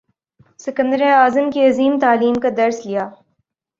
سکندر 0.59 1.01
اعظم 1.01 1.49
کی 1.51 1.65
عظیم 1.67 1.97
تعلیم 1.99 2.33
کا 2.33 2.49
درس 2.57 2.85
لیا 2.85 3.09